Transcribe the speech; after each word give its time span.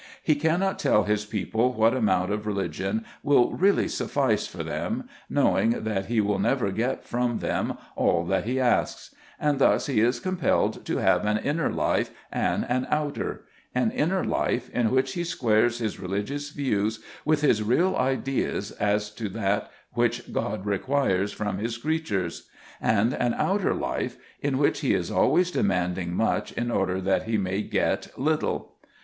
He 0.23 0.33
cannot 0.33 0.79
tell 0.79 1.03
his 1.03 1.25
people 1.25 1.73
what 1.73 1.93
amount 1.95 2.31
of 2.31 2.47
religion 2.47 3.05
will 3.21 3.51
really 3.53 3.87
suffice 3.87 4.47
for 4.47 4.63
them, 4.63 5.07
knowing 5.29 5.83
that 5.83 6.07
he 6.07 6.19
will 6.19 6.39
never 6.39 6.71
get 6.71 7.05
from 7.05 7.37
them 7.37 7.77
all 7.95 8.25
that 8.25 8.45
he 8.45 8.59
asks; 8.59 9.13
and 9.39 9.59
thus 9.59 9.85
he 9.85 9.99
is 10.01 10.19
compelled 10.19 10.87
to 10.87 10.97
have 10.97 11.23
an 11.23 11.37
inner 11.37 11.69
life 11.71 12.09
and 12.31 12.65
an 12.67 12.87
outer, 12.89 13.43
an 13.75 13.91
inner 13.91 14.23
life, 14.25 14.71
in 14.71 14.89
which 14.89 15.13
he 15.13 15.23
squares 15.23 15.77
his 15.77 15.99
religious 15.99 16.49
views 16.49 17.03
with 17.23 17.41
his 17.41 17.61
real 17.61 17.95
ideas 17.95 18.71
as 18.71 19.11
to 19.11 19.29
that 19.29 19.69
which 19.93 20.33
God 20.33 20.65
requires 20.65 21.31
from 21.31 21.59
his 21.59 21.77
creatures; 21.77 22.49
and 22.81 23.13
an 23.13 23.35
outer 23.35 23.75
life, 23.75 24.17
in 24.41 24.57
which 24.57 24.79
he 24.79 24.95
is 24.95 25.11
always 25.11 25.51
demanding 25.51 26.15
much 26.15 26.51
in 26.53 26.71
order 26.71 26.99
that 27.01 27.25
he 27.25 27.37
may 27.37 27.61
get 27.61 28.07
little. 28.17 28.77